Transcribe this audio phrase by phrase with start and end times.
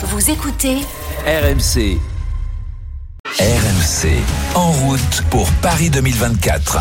[0.00, 0.76] Vous écoutez
[1.26, 1.98] RMC.
[3.40, 4.08] RMC,
[4.56, 6.78] en route pour Paris 2024.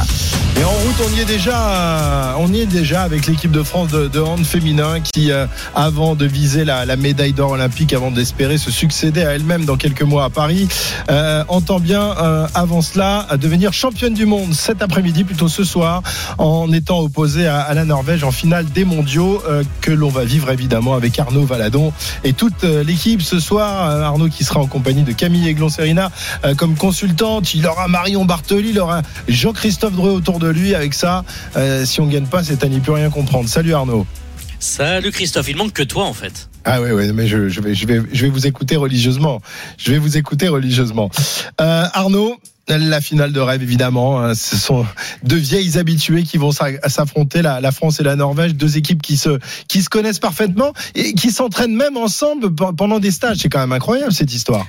[0.59, 3.89] Et en route, on y est déjà, on y est déjà avec l'équipe de France
[3.89, 8.71] de, hand féminin qui, euh, avant de viser la, médaille d'or olympique, avant d'espérer se
[8.71, 10.67] succéder à elle-même dans quelques mois à Paris,
[11.11, 16.01] euh, entend bien, euh, avant cela, devenir championne du monde cet après-midi, plutôt ce soir,
[16.39, 20.49] en étant opposée à, la Norvège en finale des mondiaux euh, que l'on va vivre
[20.49, 21.93] évidemment avec Arnaud Valadon
[22.23, 23.89] et toute euh, l'équipe ce soir.
[23.89, 26.11] Euh, Arnaud qui sera en compagnie de Camille Eglon-Serina
[26.45, 27.53] euh, comme consultante.
[27.53, 30.75] Il aura Marion Bartoli, il aura Jean-Christophe Dreux autour de lui.
[30.75, 31.23] Avec ça,
[31.55, 33.47] euh, si on gagne pas, c'est à n'y plus rien comprendre.
[33.49, 34.05] Salut Arnaud.
[34.59, 36.49] Salut Christophe, il manque que toi en fait.
[36.65, 39.39] Ah oui, oui, mais je, je vais, je, vais, je vais vous écouter religieusement.
[39.77, 41.09] Je vais vous écouter religieusement.
[41.61, 42.35] Euh, Arnaud,
[42.67, 44.19] la finale de rêve, évidemment.
[44.19, 44.85] hein, Ce sont
[45.23, 49.15] deux vieilles habituées qui vont s'a- s'affronter, la, France et la Norvège, deux équipes qui
[49.15, 53.37] se, qui se connaissent parfaitement et qui s'entraînent même ensemble pe- pendant des stages.
[53.37, 54.65] C'est quand même incroyable cette histoire.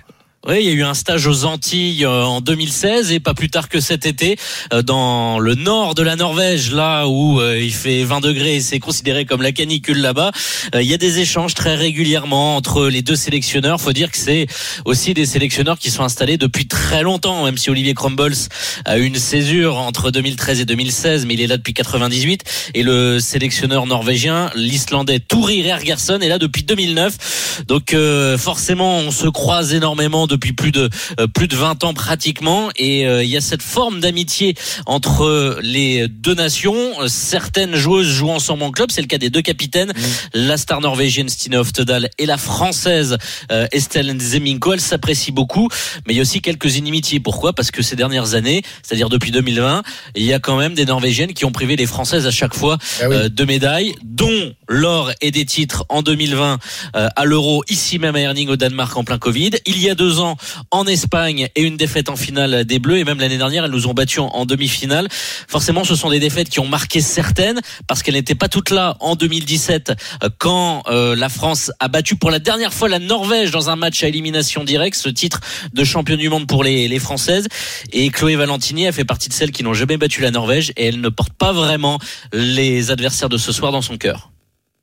[0.48, 3.50] Oui, il y a eu un stage aux Antilles euh, en 2016 et pas plus
[3.50, 4.39] tard que cet été
[4.72, 8.61] euh, dans le nord de la Norvège, là où euh, il fait 20 degrés et
[8.62, 10.31] c'est considéré comme la canicule là-bas.
[10.72, 13.78] Il y a des échanges très régulièrement entre les deux sélectionneurs.
[13.78, 14.47] Faut dire que c'est
[14.87, 18.48] aussi des sélectionneurs qui sont installés depuis très longtemps, même si Olivier Crumbles
[18.87, 22.70] a eu une césure entre 2013 et 2016, mais il est là depuis 98.
[22.72, 27.65] Et le sélectionneur norvégien, l'Islandais Tourir Ergarsson, est là depuis 2009.
[27.67, 30.89] Donc euh, forcément, on se croise énormément depuis plus de
[31.20, 34.55] euh, plus de 20 ans pratiquement, et euh, il y a cette forme d'amitié
[34.86, 36.77] entre les deux nations.
[37.08, 39.92] Certaines joueuses jouent ensemble en club, c'est le cas des deux capitaines,
[40.34, 43.19] la star norvégienne Stine Oftedal et la française
[43.53, 44.72] euh, Estelle Zeminko.
[44.72, 45.69] Elles s'apprécient beaucoup,
[46.06, 47.20] mais il y a aussi quelques inimitiés.
[47.20, 47.53] Pourquoi?
[47.53, 49.83] Parce que ces dernières années, c'est-à-dire depuis 2020,
[50.16, 52.78] il y a quand même des Norvégiennes qui ont privé les Françaises à chaque fois
[53.03, 53.31] Ah oui.
[53.31, 56.59] de médailles, dont l'or et des titres en 2020
[56.97, 59.50] euh, à l'Euro, ici même à Erning au Danemark en plein Covid.
[59.66, 60.28] Il y a deux ans
[60.71, 62.98] en Espagne et une défaite en finale des Bleus.
[62.98, 65.09] Et même l'année dernière, elles nous ont battus en, demi-finale.
[65.11, 68.97] Forcément, ce sont des défaites qui ont marqué certaines parce qu'elles n'étaient pas toutes là
[69.00, 73.50] en 2017 euh, quand euh, la France a battu pour la dernière fois la Norvège
[73.50, 75.41] dans un match à élimination directe, ce titre
[75.72, 77.49] de champion du monde pour les, les Françaises.
[77.93, 80.87] Et Chloé Valentini a fait partie de celles qui n'ont jamais battu la Norvège et
[80.87, 81.99] elle ne porte pas vraiment
[82.33, 84.31] les adversaires de ce soir dans son cœur.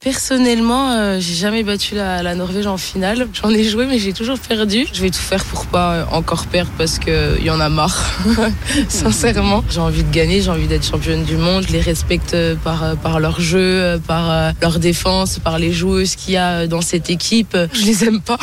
[0.06, 3.28] Personnellement, euh, j'ai jamais battu la, Norvège en finale.
[3.34, 4.86] J'en ai joué, mais j'ai toujours perdu.
[4.94, 8.12] Je vais tout faire pour pas euh, encore perdre parce que y en a marre.
[8.88, 11.66] Sincèrement, j'ai envie de gagner, j'ai envie d'être championne du monde.
[11.68, 15.58] Je les respecte euh, par euh, par leur jeu, euh, par euh, leur défense, par
[15.58, 17.58] les joueuses qu'il y a euh, dans cette équipe.
[17.74, 18.38] Je les aime pas.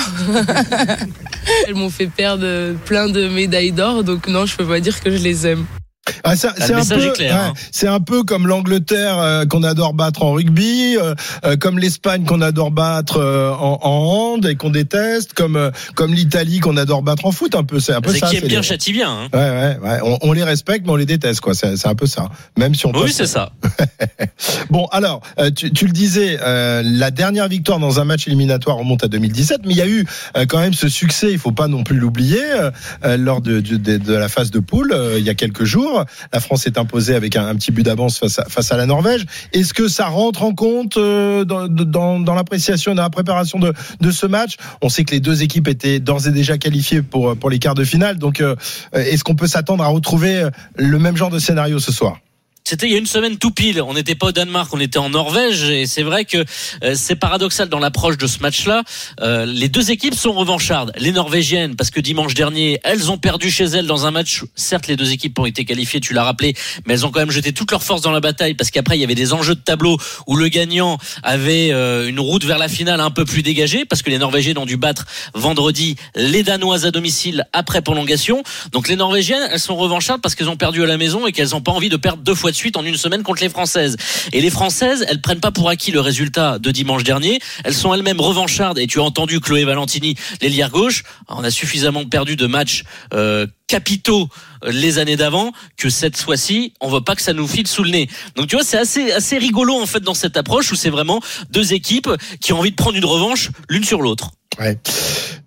[1.69, 5.01] Elles m'ont fait perdre euh, plein de médailles d'or, donc non, je peux pas dire
[5.01, 5.65] que je les aime.
[6.25, 7.53] Ah, le c'est un ouais, hein.
[7.71, 11.15] c'est un peu comme l'Angleterre euh, qu'on adore battre en rugby, euh,
[11.45, 13.89] euh, comme l'Espagne qu'on adore battre euh, en, en
[14.35, 17.55] hand et qu'on déteste, comme euh, comme l'Italie qu'on adore battre en foot.
[17.55, 18.27] Un peu, c'est un peu C'est ça.
[18.29, 19.11] qui aime c'est bien les- châtie bien.
[19.11, 19.29] Hein.
[19.33, 19.99] Ouais, ouais, ouais.
[20.03, 21.55] On, on les respecte, mais on les déteste, quoi.
[21.55, 22.29] C'est c'est un peu ça.
[22.59, 22.93] Même si on.
[22.93, 23.53] Oui, c'est ça.
[24.71, 28.77] Bon, alors, euh, tu, tu le disais, euh, la dernière victoire dans un match éliminatoire
[28.77, 31.53] remonte à 2017, mais il y a eu euh, quand même ce succès, il faut
[31.53, 32.41] pas non plus l'oublier,
[33.19, 35.92] lors de, de, de- de la phase de poule, euh, il y a quelques jours.
[36.33, 39.27] La France est imposée avec un, petit but d'avance face à, la Norvège.
[39.53, 44.11] Est-ce que ça rentre en compte euh, dans, dans, dans l'appréciation, dans la préparation de,
[44.11, 44.57] ce match?
[44.81, 47.75] On sait que les deux équipes étaient d'ores et déjà qualifiées pour, pour les quarts
[47.75, 48.57] de finale, donc euh,
[48.93, 52.19] est-ce qu'on peut s'attendre à retrouver euh, le même genre de scénario ce soir?
[52.65, 53.83] C'était il y a une semaine tout pile.
[53.83, 55.65] On n'était pas au Danemark, on était en Norvège.
[55.65, 56.45] Et c'est vrai que
[56.85, 58.85] euh, c'est paradoxal dans l'approche de ce match-là.
[59.21, 60.93] Euh, les deux équipes sont revanchardes.
[60.97, 64.45] Les Norvégiennes, parce que dimanche dernier, elles ont perdu chez elles dans un match.
[64.55, 66.55] Certes, les deux équipes ont été qualifiées, tu l'as rappelé,
[66.87, 69.01] mais elles ont quand même jeté toute leur force dans la bataille parce qu'après, il
[69.01, 69.99] y avait des enjeux de tableau
[70.29, 74.03] où le gagnant avait euh, une route vers la finale un peu plus dégagée parce
[74.03, 78.45] que les Norvégiennes ont dû battre vendredi les Danoises à domicile après prolongation.
[78.71, 81.51] Donc les Norvégiennes, elles sont revanchardes parce qu'elles ont perdu à la maison et qu'elles
[81.51, 83.97] n'ont pas envie de perdre deux fois de suite en une semaine contre les Françaises.
[84.33, 87.41] Et les Françaises, elles prennent pas pour acquis le résultat de dimanche dernier.
[87.65, 88.79] Elles sont elles-mêmes revanchardes.
[88.79, 91.03] Et tu as entendu Chloé Valentini, l'ailière gauche.
[91.29, 94.29] On a suffisamment perdu de matchs euh, capitaux
[94.65, 97.85] euh, les années d'avant que cette fois-ci, on veut pas que ça nous file sous
[97.85, 98.09] le nez.
[98.37, 101.21] Donc tu vois, c'est assez assez rigolo en fait dans cette approche où c'est vraiment
[101.51, 102.11] deux équipes
[102.41, 104.31] qui ont envie de prendre une revanche l'une sur l'autre.
[104.59, 104.79] Ouais.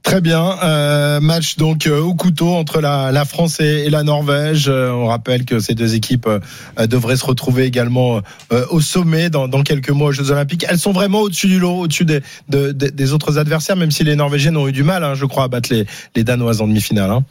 [0.06, 0.56] Très bien.
[0.64, 4.66] Euh, match donc euh, au couteau entre la, la France et, la Norvège.
[4.70, 8.22] Euh, on rappelle que ces deux équipes euh, devraient se retrouver également
[8.70, 10.64] au sommet dans, quelques mois aux Jeux Olympiques.
[10.70, 14.04] Elles sont vraiment au-dessus du lot, au-dessus des, de- des- des autres adversaires, même si
[14.04, 15.86] les Norvégiennes ont eu du mal, hein, je crois, à battre les,
[16.16, 17.10] les Danoises en demi-finale.
[17.10, 17.24] hein.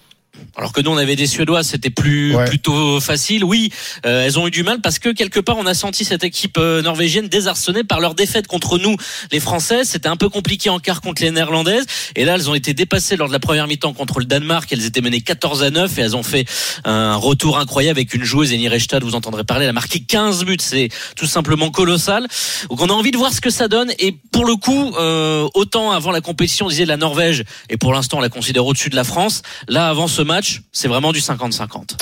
[0.57, 2.45] Alors que nous on avait des Suédois, c'était plus Ouais.
[2.45, 3.45] plutôt facile.
[3.45, 3.71] Oui,
[4.07, 6.57] euh, elles ont eu du mal parce que quelque part on a senti cette équipe
[6.59, 8.97] euh, norvégienne désarçonnée par leur défaite contre nous,
[9.33, 9.89] les Françaises.
[9.89, 11.85] C'était un peu compliqué en quart contre les Néerlandaises.
[12.17, 14.73] Et là, elles ont été dépassées lors de la première mi-temps contre le Danemark.
[14.73, 16.47] Elles étaient menées 14 à 9 et elles ont fait
[16.85, 19.65] un retour incroyable avec une joueuse, Eni Restad, vous entendrez parler.
[19.65, 20.57] Elle a marqué 15 buts.
[20.61, 22.27] C'est tout simplement colossal.
[22.71, 23.93] Donc on a envie de voir ce que ça donne.
[23.99, 27.93] Et pour le coup, euh, autant avant la compétition, on disait la Norvège, et pour
[27.93, 29.43] l'instant on la considère au-dessus de la France.
[29.69, 31.97] Là, avant ce match, c'est vraiment du 50-50.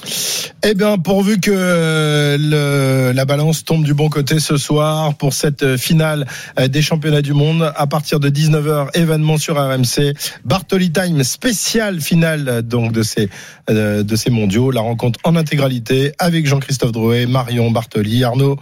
[0.65, 5.33] Eh bien, pourvu que euh, le- la balance tombe du bon côté ce soir pour
[5.35, 6.27] cette euh, finale
[6.59, 10.15] euh, des championnats du monde à partir de 19h, événement sur RMC.
[10.45, 13.29] Bartoli Time spécial finale donc de ces
[13.69, 18.57] de ces mondiaux, la rencontre en intégralité avec Jean-Christophe Drouet, Marion Bartoli, Arnaud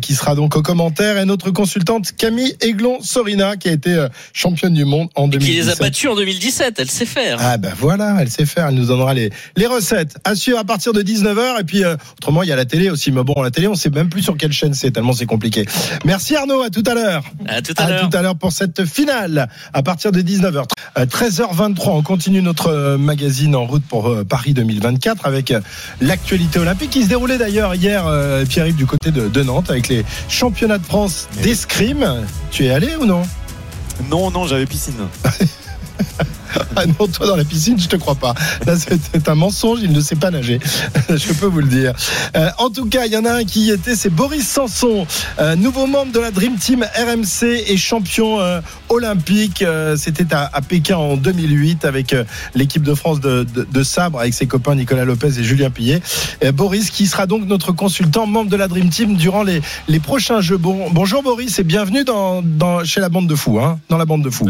[0.00, 4.72] qui sera donc au commentaire et notre consultante Camille Aiglon Sorina qui a été championne
[4.72, 5.78] du monde en Qui les a 2017.
[5.80, 6.74] battus en 2017.
[6.78, 7.36] Elle sait faire.
[7.40, 10.64] Ah ben voilà, elle sait faire, elle nous donnera les, les recettes à suivre à
[10.64, 13.40] partir de 19h et puis euh, autrement il y a la télé aussi mais bon
[13.42, 15.64] la télé on sait même plus sur quelle chaîne c'est tellement c'est compliqué.
[16.04, 17.22] Merci Arnaud, à tout à l'heure.
[17.46, 18.08] À tout à À l'heure.
[18.08, 20.64] tout à l'heure pour cette finale à partir de 19h.
[20.98, 25.52] Euh, 13h23, on continue notre euh, magazine en route pour euh, Paris 2024 avec
[26.00, 29.88] l'actualité olympique qui se déroulait d'ailleurs hier euh, Pierre-Yves du côté de, de Nantes avec
[29.88, 32.24] les championnats de France d'escrime.
[32.50, 33.22] Tu es allé ou non?
[34.10, 34.94] Non, non, j'avais piscine.
[36.76, 38.34] Ah non, toi dans la piscine, je te crois pas.
[38.66, 40.58] Là, c'est un mensonge, il ne sait pas nager.
[41.08, 41.92] je peux vous le dire.
[42.36, 45.06] Euh, en tout cas, il y en a un qui y était, c'est Boris Sanson,
[45.38, 49.62] euh, nouveau membre de la Dream Team RMC et champion euh, olympique.
[49.62, 52.24] Euh, C'était à, à Pékin en 2008 avec euh,
[52.54, 56.00] l'équipe de France de, de- de sabre, avec ses copains Nicolas Lopez et Julien Pillet.
[56.44, 60.00] Euh, Boris qui sera donc notre consultant, membre de la Dream Team durant les, les
[60.00, 60.56] prochains Jeux.
[60.58, 64.04] Bon, bonjour Boris et bienvenue dans, dans, chez la bande de fous, hein, dans la
[64.04, 64.48] bande de fous.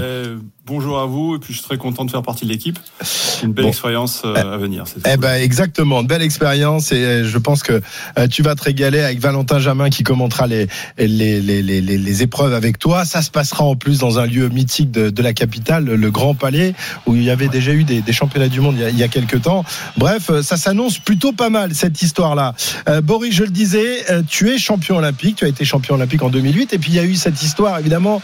[0.66, 2.76] Bonjour à vous, et puis je suis très content de faire partie de l'équipe.
[3.00, 3.70] C'est une belle Bon.
[3.70, 4.82] expérience euh, à venir.
[4.86, 5.20] c'est Eh cool.
[5.20, 7.80] ben exactement, belle expérience et euh, je pense que
[8.18, 10.66] euh, tu vas te régaler avec Valentin Jamin qui commentera les
[10.98, 11.06] les,
[11.40, 13.04] les, les, les, les épreuves avec toi.
[13.04, 16.34] Ça se passera en plus dans un lieu mythique de, de la capitale, le Grand
[16.34, 16.74] Palais,
[17.06, 18.98] où il y avait déjà eu des, des championnats du monde il y a, il
[18.98, 19.64] y a quelques temps.
[19.96, 22.54] Bref, ça s'annonce plutôt pas mal cette histoire-là.
[22.88, 26.28] Euh, Boris, je le disais, tu es champion olympique, tu as été champion olympique en
[26.28, 28.20] 2008 et puis il y a eu cette histoire évidemment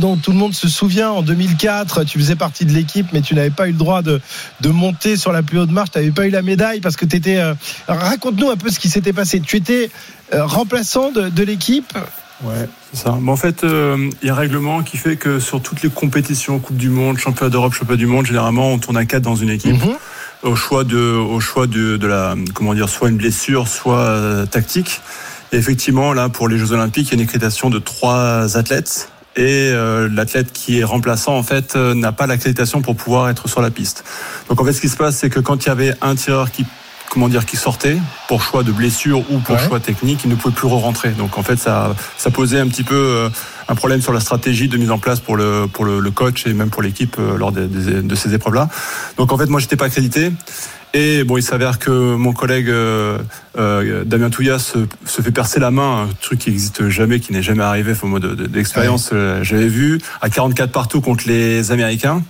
[0.00, 2.04] dont tout le monde se souvient en 2004.
[2.04, 4.20] Tu faisais partie de l'équipe, mais tu n'avais pas eu le droit de
[4.60, 5.90] de monter sur la plus haute marche.
[5.92, 7.38] Tu n'avais pas eu la médaille parce que tu étais.
[7.38, 7.54] euh,
[7.88, 9.40] Raconte-nous un peu ce qui s'était passé.
[9.40, 9.90] Tu étais
[10.34, 11.92] euh, remplaçant de, de l'équipe?
[12.42, 13.18] Ouais, c'est ça.
[13.20, 15.90] Mais en fait, euh, il y a un règlement qui fait que sur toutes les
[15.90, 19.36] compétitions, Coupe du Monde, Championnat d'Europe, Championnat du Monde, généralement, on tourne à 4 dans
[19.36, 19.72] une équipe.
[19.84, 19.96] Mhm.
[20.42, 25.02] Au choix de, au choix de, de la, comment dire, soit une blessure, soit tactique.
[25.52, 29.10] Et effectivement, là, pour les Jeux Olympiques, il y a une accréditation de trois athlètes.
[29.36, 33.48] Et euh, l'athlète qui est remplaçant, en fait, euh, n'a pas l'accréditation pour pouvoir être
[33.48, 34.04] sur la piste.
[34.48, 36.50] Donc, en fait, ce qui se passe, c'est que quand il y avait un tireur
[36.50, 36.66] qui
[37.12, 37.98] comment dire qui sortait
[38.28, 39.66] pour choix de blessure ou pour Ouais.
[39.66, 41.08] choix technique, il ne pouvait plus re-rentrer.
[41.10, 43.28] Donc en fait ça ça posait un petit peu euh,
[43.66, 46.46] un problème sur la stratégie de mise en place pour le pour le, le coach
[46.46, 48.68] et même pour l'équipe euh, lors des- de ces épreuves là.
[49.16, 50.30] Donc en fait moi j'étais pas accrédité.
[50.92, 53.18] Et bon, il s'avère que mon collègue euh,
[53.58, 57.32] euh, Damien Touillat se, se fait percer la main, un truc qui n'existe jamais, qui
[57.32, 61.70] n'est jamais arrivé, au mode de- d'expérience, euh, j'avais vu, à 44 partout contre les
[61.70, 62.22] Américains.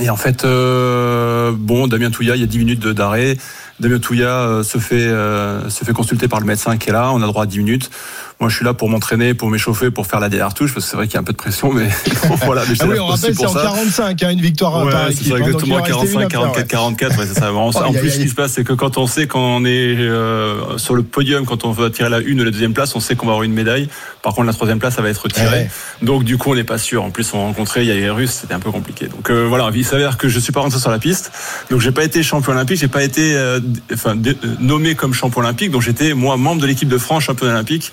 [0.00, 3.36] Et en fait, euh, bon, Damien Touillat, il y a 10 minutes de- d'arrêt.
[3.80, 7.10] Damien Touillat euh, se fait euh, se fait consulter par le médecin qui est là.
[7.12, 7.90] On a droit à 10 minutes.
[8.38, 10.90] Moi, je suis là pour m'entraîner, pour m'échauffer, pour faire la dernière touche, parce que
[10.90, 11.88] c'est vrai qu'il y a un peu de pression, mais
[12.44, 12.64] voilà.
[12.68, 13.62] Mais Ah oui, on rappelle, c'est en ça.
[13.62, 15.28] 45, hein, une victoire Ouais, par c'est équipe.
[15.28, 16.66] ça, hein, donc exactement, il en restait une 45, à faire, 44, ouais.
[16.66, 17.52] 44, ouais, c'est ça.
[17.56, 20.94] En, plus, ce qui se passe, c'est que quand on sait qu'on est euh, sur
[20.94, 23.24] le podium, quand on va tirer la une ou la deuxième place, on sait qu'on
[23.24, 23.88] va avoir une médaille.
[24.22, 25.48] Par contre, la troisième place, ça va être tirée.
[25.48, 25.70] Ouais.
[26.02, 27.04] Donc, du coup, on n'est pas sûr.
[27.04, 29.06] En plus, on rencontrait, il y a les Russes, c'était un peu compliqué.
[29.06, 31.32] Donc, euh, voilà, il s'avère que je suis pas rentré sur la piste.
[31.70, 33.60] Donc, j'ai pas été champion olympique, j'ai pas été euh,
[34.06, 35.70] euh, nommé comme champion olympique.
[35.70, 37.92] Donc, j'étais, moi, membre de l'équipe de France champion olympique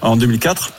[0.00, 0.72] en 2004.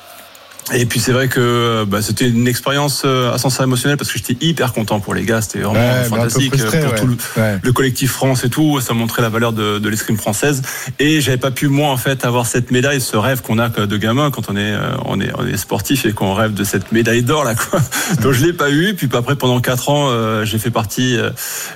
[0.73, 4.17] Et puis c'est vrai que bah, c'était une expérience euh, à sens émotionnel parce que
[4.17, 6.99] j'étais hyper content pour les gars, c'était vraiment Ouais, fantastique frustré, pour ouais.
[6.99, 7.59] tout le, Ouais.
[7.61, 10.63] le collectif France et tout, ça montrait la valeur de, de l'escrime française.
[10.97, 13.97] Et j'avais pas pu moi en fait avoir cette médaille, ce rêve qu'on a de
[13.97, 16.91] gamin quand on est euh, on est on est sportif et qu'on rêve de cette
[16.91, 17.79] médaille d'or là quoi.
[18.21, 18.95] Donc je l'ai pas eu.
[18.95, 21.29] Puis après pendant quatre ans, euh, j'ai fait partie euh,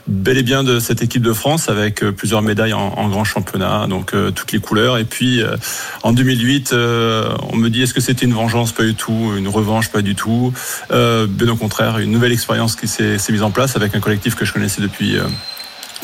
[0.07, 3.23] bel et bien de cette équipe de France avec euh, plusieurs médailles en, en grand
[3.23, 4.97] championnat, donc euh, toutes les couleurs.
[4.97, 5.55] Et puis euh,
[6.01, 9.33] en 2008, euh, on me dit est-ce que c'était une vengeance Pas du tout.
[9.37, 10.53] Une revanche Pas du tout.
[10.91, 14.35] Euh, bien au contraire, une nouvelle expérience qui s'est mise en place avec un collectif
[14.35, 15.23] que je connaissais depuis euh,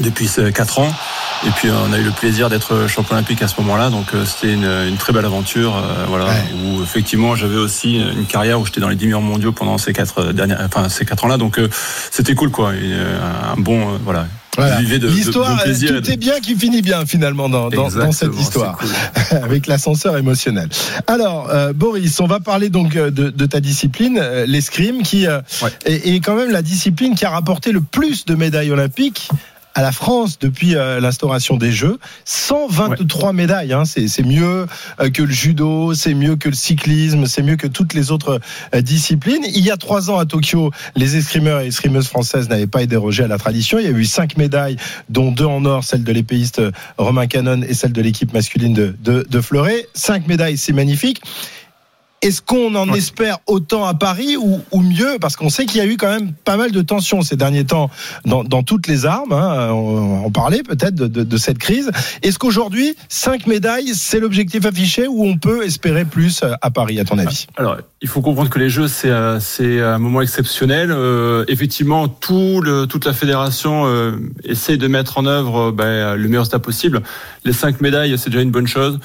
[0.02, 0.94] depuis 4 ans.
[1.48, 4.26] Et puis on a eu le plaisir d'être champion olympique à ce moment-là, donc euh,
[4.26, 6.44] c'était une, une très belle aventure, euh, voilà, Ouais.
[6.66, 9.94] où effectivement j'avais aussi une carrière où j'étais dans les 10 meilleurs mondiaux pendant ces
[9.94, 11.70] quatre dernières, enfin ces quatre ans-là, donc euh,
[12.12, 13.18] c'était cool quoi, Et, euh,
[13.54, 14.82] un bon, euh, voilà, Voilà.
[14.82, 15.96] L'histoire, plaisir.
[15.96, 18.78] et tout est bien qui finit bien finalement dans, dans, dans cette histoire.
[18.78, 18.90] cool.
[19.44, 20.70] avec l'ascenseur émotionnel.
[21.08, 25.28] Alors, euh, Boris, on va parler donc euh, de, de ta discipline, euh, l'escrime, qui
[25.28, 25.70] euh, Ouais.
[25.86, 29.30] est, est quand même la discipline qui a rapporté le plus de médailles olympiques
[29.76, 32.00] à la France depuis euh, l'instauration des Jeux.
[32.24, 34.66] 123 médailles, hein, c'est mieux
[35.02, 38.40] euh, que le judo, c'est mieux que le cyclisme, c'est mieux que toutes les autres
[38.74, 39.44] euh, disciplines.
[39.54, 43.24] Il y a trois ans à Tokyo, les escrimeurs et escrimeuses françaises n'avaient pas dérogé
[43.24, 43.78] à la tradition.
[43.78, 44.78] Il y a eu cinq médailles,
[45.10, 46.62] dont deux en or, celle de l'épéiste
[46.98, 49.88] Romain Canon et celle de l'équipe masculine de, de, de Fleuret.
[49.94, 51.22] Cinq médailles, c'est magnifique.
[52.22, 52.98] Est-ce qu'on en Ouais.
[52.98, 55.18] espère autant à Paris ou, ou mieux?
[55.22, 57.66] Parce qu'on sait qu'il y a eu quand même pas mal de tensions ces derniers
[57.66, 57.92] temps
[58.26, 59.32] dans, dans toutes les armes.
[59.34, 59.70] hein.
[59.72, 61.92] On, on parlait peut-être de, de- de cette crise.
[62.24, 67.00] Est-ce qu'aujourd'hui, cinq médailles, c'est l'objectif affiché ou on peut espérer plus euh, à Paris,
[67.00, 67.46] à ton avis?
[67.58, 69.40] Alors, il faut comprendre que les Jeux, c'est euh,
[69.96, 70.92] un moment exceptionnel.
[70.92, 76.16] Euh, effectivement, tout le, toute la fédération euh, essaye de mettre en œuvre euh, ben,
[76.16, 77.04] le meilleur résultat possible.
[77.44, 79.00] Les cinq médailles, c'est déjà une bonne chose.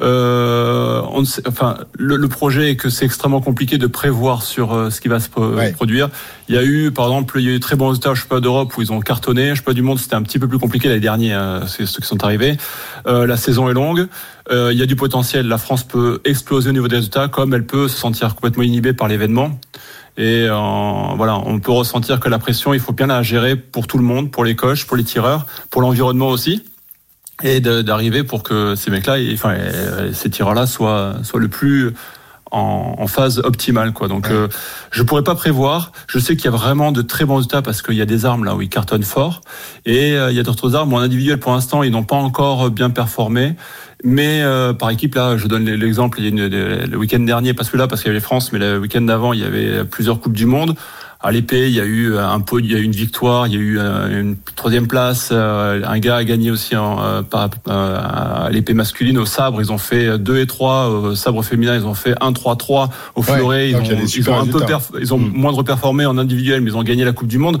[0.00, 4.72] Euh, on sait- enfin, le, le projet est que c'est extrêmement compliqué de prévoir sur
[4.72, 5.72] euh, ce qui va se pro- Ouais.
[5.72, 6.08] produire.
[6.48, 8.28] Il y a eu, par exemple, il y a eu très bons résultats, je sais
[8.28, 9.50] pas d'Europe où ils ont cartonné.
[9.50, 11.38] Je sais pas du monde, c'était un petit peu plus compliqué l'année dernière.
[11.40, 12.56] euh, c'est ceux qui sont arrivés.
[13.06, 14.06] Euh, la saison est longue.
[14.50, 15.46] Euh, il y a du potentiel.
[15.46, 18.92] La France peut exploser au niveau des résultats, comme elle peut se sentir complètement inhibée
[18.92, 19.58] par l'événement.
[20.18, 20.54] Et euh,
[21.16, 24.04] voilà, on peut ressentir que la pression, il faut bien la gérer pour tout le
[24.04, 26.62] monde, pour les coachs, pour les tireurs, pour l'environnement aussi,
[27.42, 31.92] et d'arriver pour que ces mecs-là, enfin euh, ces tireurs-là, soient soient le plus
[32.52, 34.08] en, en phase optimale, quoi.
[34.08, 34.48] Donc, euh,
[34.90, 35.90] je pourrais pas prévoir.
[36.06, 38.26] Je sais qu'il y a vraiment de très bons résultats parce qu'il y a des
[38.26, 39.40] armes là où ils cartonnent fort,
[39.86, 42.16] et euh, il y a d'autres armes où en individuel, pour l'instant, ils n'ont pas
[42.16, 43.56] encore bien performé.
[44.04, 46.48] Mais euh, par équipe, là, je donne l'exemple, il y a une,
[46.90, 49.40] le week-end dernier, pas celui-là parce qu'il y avait France, mais le week-end d'avant, il
[49.40, 50.74] y avait plusieurs Coupes du Monde.
[51.24, 53.52] À l'épée, il y a eu un pot, il y a eu une victoire, il
[53.52, 55.28] y a eu euh, une troisième place.
[55.30, 57.22] euh, Un gars a gagné aussi en, euh,
[57.68, 59.18] à l'épée masculine.
[59.18, 60.88] Au sabre, ils ont fait 2 et 3.
[60.88, 62.90] Au sabre féminin, ils ont fait 1, 3, 3.
[63.14, 63.82] Au fleuret, ils, ont,
[64.16, 64.58] ils ont un peu
[65.00, 65.30] ils ont Mm.
[65.32, 67.60] moindre performé en individuel, mais ils ont gagné la Coupe du Monde.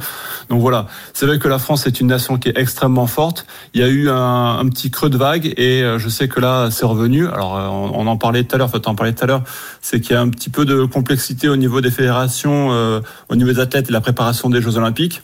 [0.50, 3.46] Donc voilà, c'est vrai que la France est une nation qui est extrêmement forte.
[3.74, 6.70] Il y a eu un, un petit creux de vague et je sais que là,
[6.70, 7.26] c'est revenu.
[7.28, 9.42] Alors, euh, on, en parlait tout à l'heure, t'en parlais tout à l'heure,
[9.80, 13.36] c'est qu'il y a un petit peu de complexité au niveau des fédérations, euh, au
[13.36, 15.22] niveau des athlètes et la préparation des Jeux Olympiques.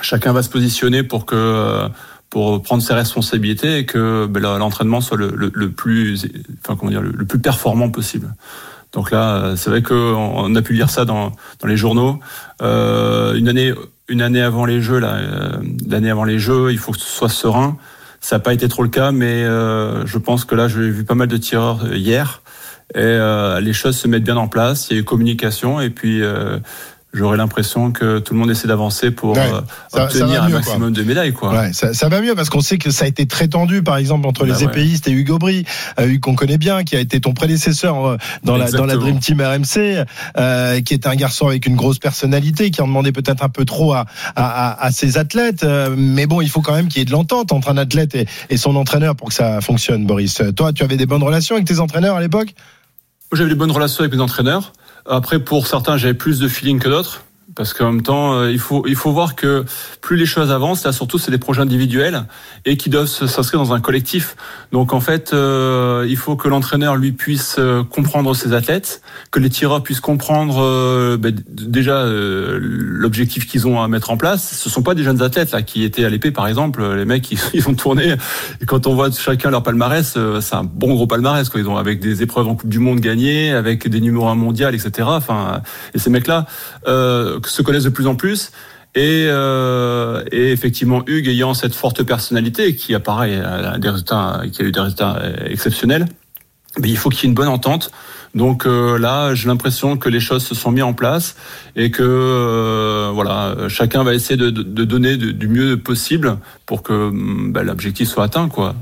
[0.00, 1.88] Chacun va se positionner pour que euh,
[2.30, 6.26] pour prendre ses responsabilités et que ben, l'entraînement soit le, plus,
[6.64, 8.34] enfin comment dire, le, plus performant possible.
[8.92, 11.30] Donc là, c'est vrai qu'on on a pu lire ça dans,
[11.64, 12.18] les journaux.
[12.60, 13.72] Une année,
[14.08, 15.20] une année avant les Jeux, là,
[15.88, 17.76] l'année avant les Jeux, il faut que ce soit serein.
[18.24, 21.04] Ça n'a pas été trop le cas, mais euh, je pense que là, j'ai vu
[21.04, 22.40] pas mal de tireurs euh, hier
[22.94, 24.88] et euh, les choses se mettent bien en place.
[24.88, 26.58] Il y a eu communication et puis euh,
[27.14, 30.54] j'aurais l'impression que tout le monde essaie d'avancer pour Ouais, euh, ça- obtenir un mieux,
[30.54, 31.50] maximum de médailles, quoi.
[31.54, 33.96] Ouais, ça, ça va mieux parce qu'on sait que ça a été très tendu, par
[33.96, 34.70] exemple, entre Bah les ouais.
[34.72, 35.64] épéistes et Hugo Bry,
[36.00, 38.96] euh, qu'on connaît bien, qui a été ton prédécesseur euh, dans la, dans la.
[38.96, 40.04] Dream Team RMC,
[40.36, 43.64] euh, qui est un garçon avec une grosse personnalité, qui en demandait peut-être un peu
[43.64, 44.06] trop à,
[44.36, 45.62] à, à- à ses athlètes.
[45.64, 48.14] euh, mais bon, il faut quand même qu'il y ait de l'entente entre un athlète
[48.14, 50.42] et, et son entraîneur pour que ça fonctionne, Boris.
[50.56, 52.54] Toi, tu avais des bonnes relations avec tes entraîneurs à l'époque?
[53.32, 54.72] J'avais des bonnes relations avec mes entraîneurs.
[55.06, 57.24] Après, pour certains, j'avais plus de feeling que d'autres.
[57.54, 59.64] Parce qu'en même temps, euh, il faut il faut voir que
[60.00, 62.24] plus les choses avancent, là surtout c'est des projets individuels
[62.64, 64.36] et qui doivent s'inscrire dans un collectif.
[64.72, 69.38] Donc en fait, euh, il faut que l'entraîneur lui puisse euh, comprendre ses athlètes, que
[69.38, 74.56] les tireurs puissent comprendre euh, ben, déjà euh, l'objectif qu'ils ont à mettre en place.
[74.56, 76.82] Ce sont pas des jeunes athlètes là qui étaient à l'épée par exemple.
[76.94, 78.16] Les mecs ils, ils ont tourné
[78.60, 81.60] et quand on voit chacun leur palmarès, euh, c'est un bon gros palmarès quoi.
[81.60, 84.74] Ils ont avec des épreuves en Coupe du Monde gagnées, avec des numéros 1 mondial,
[84.74, 85.08] etc.
[85.10, 85.62] Enfin,
[85.94, 86.46] et ces mecs-là
[86.86, 88.50] euh, se connaissent de plus en plus.
[88.96, 94.62] Et, euh, et effectivement, Hugues ayant cette forte personnalité qui apparaît a des résultats, qui
[94.62, 96.06] a eu des résultats euh, exceptionnels,
[96.80, 97.90] mais il faut qu'il y ait une bonne entente.
[98.36, 101.36] Donc euh, là, j'ai l'impression que les choses se sont mises en place
[101.76, 106.82] et que euh, voilà, chacun va essayer de, de- donner de- du mieux possible pour
[106.82, 107.10] que
[107.50, 108.74] bah, l'objectif soit atteint, quoi.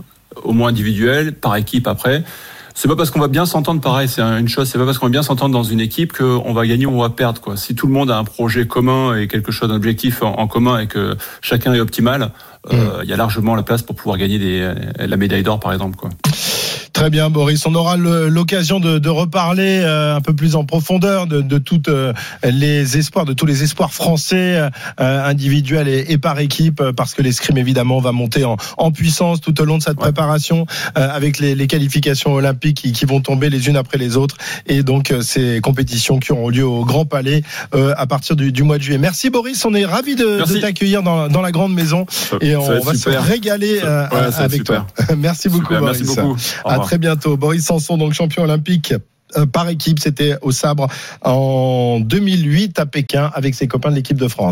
[0.43, 2.25] Au moins individuel, par équipe après.
[2.75, 4.69] C'est pas parce qu'on va bien s'entendre, pareil, c'est une chose.
[4.69, 7.02] C'est pas parce qu'on va bien s'entendre dans une équipe qu'on va gagner ou on
[7.02, 7.57] va perdre, quoi.
[7.57, 10.79] Si tout le monde a un projet commun et quelque chose d'objectif en, en commun
[10.79, 12.33] et que chacun est optimal,
[12.73, 15.73] euh, il y a largement la place pour pouvoir gagner des, la médaille d'or, par
[15.73, 16.11] exemple, quoi.
[16.93, 17.65] Très bien, Boris.
[17.67, 21.89] On aura l'occasion de, de, reparler euh, un peu plus en profondeur de, de toutes
[21.89, 22.13] euh,
[22.45, 24.59] les espoirs, de tous les espoirs français,
[25.01, 29.41] euh, individuels et, et, par équipe, parce que l'escrime évidemment va monter en, en, puissance
[29.41, 30.03] tout au long de cette ouais.
[30.03, 34.37] préparation, avec les, les, qualifications olympiques qui, qui, vont tomber les unes après les autres,
[34.67, 38.79] et donc ces compétitions qui auront lieu au Grand Palais à partir du, du, mois
[38.79, 38.99] de juillet.
[38.99, 42.07] Merci Boris, on est ravi de, de t'accueillir dans, dans, la grande maison,
[42.41, 43.25] et on va super.
[43.25, 44.87] se régaler avec toi.
[45.17, 45.81] Merci beaucoup, super.
[45.81, 45.99] Boris.
[46.01, 46.37] Merci beaucoup.
[46.83, 47.37] Très bientôt.
[47.37, 48.95] Boris Sanson, donc champion olympique
[49.37, 50.89] euh, par équipe, c'était au sabre
[51.23, 54.51] en 2008 à Pékin avec ses copains de l'équipe de France.